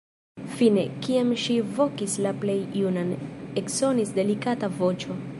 Fine, 0.59 0.83
kiam 1.07 1.33
ŝi 1.41 1.57
vokis 1.79 2.15
la 2.27 2.31
plej 2.45 2.55
junan, 2.79 3.11
eksonis 3.63 4.15
delikata 4.21 4.71
voĉo. 4.81 5.19